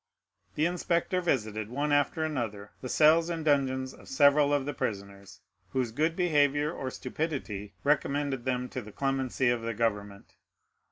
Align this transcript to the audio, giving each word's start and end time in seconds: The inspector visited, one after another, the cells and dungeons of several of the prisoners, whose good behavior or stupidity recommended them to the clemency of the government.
The 0.55 0.65
inspector 0.65 1.21
visited, 1.21 1.69
one 1.69 1.91
after 1.91 2.23
another, 2.23 2.71
the 2.81 2.89
cells 2.89 3.29
and 3.29 3.45
dungeons 3.45 3.93
of 3.93 4.07
several 4.07 4.51
of 4.51 4.65
the 4.65 4.73
prisoners, 4.73 5.41
whose 5.73 5.91
good 5.91 6.15
behavior 6.15 6.71
or 6.73 6.89
stupidity 6.89 7.75
recommended 7.83 8.43
them 8.43 8.67
to 8.69 8.81
the 8.81 8.91
clemency 8.91 9.49
of 9.51 9.61
the 9.61 9.75
government. 9.75 10.33